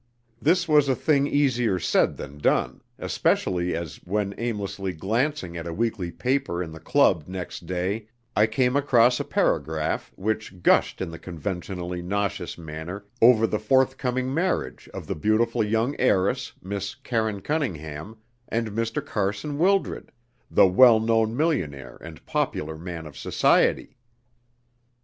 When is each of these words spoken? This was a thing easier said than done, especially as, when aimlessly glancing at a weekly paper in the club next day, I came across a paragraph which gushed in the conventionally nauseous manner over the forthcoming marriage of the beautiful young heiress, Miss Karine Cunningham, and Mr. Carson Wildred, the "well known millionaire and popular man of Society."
This 0.41 0.67
was 0.67 0.89
a 0.89 0.95
thing 0.95 1.27
easier 1.27 1.77
said 1.77 2.17
than 2.17 2.39
done, 2.39 2.81
especially 2.97 3.75
as, 3.75 3.97
when 3.97 4.33
aimlessly 4.39 4.93
glancing 4.93 5.55
at 5.55 5.67
a 5.67 5.73
weekly 5.75 6.09
paper 6.09 6.63
in 6.63 6.71
the 6.71 6.79
club 6.79 7.25
next 7.27 7.67
day, 7.67 8.07
I 8.35 8.47
came 8.47 8.75
across 8.75 9.19
a 9.19 9.23
paragraph 9.23 10.11
which 10.15 10.63
gushed 10.63 11.01
in 11.01 11.11
the 11.11 11.19
conventionally 11.19 12.01
nauseous 12.01 12.57
manner 12.57 13.05
over 13.21 13.45
the 13.45 13.59
forthcoming 13.59 14.33
marriage 14.33 14.89
of 14.91 15.05
the 15.05 15.13
beautiful 15.13 15.63
young 15.63 15.95
heiress, 15.99 16.53
Miss 16.63 16.95
Karine 16.95 17.39
Cunningham, 17.41 18.17
and 18.47 18.71
Mr. 18.71 19.05
Carson 19.05 19.59
Wildred, 19.59 20.11
the 20.49 20.65
"well 20.65 20.99
known 20.99 21.37
millionaire 21.37 21.99
and 22.01 22.25
popular 22.25 22.75
man 22.75 23.05
of 23.05 23.15
Society." 23.15 23.97